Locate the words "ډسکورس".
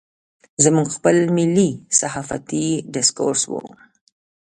2.93-3.43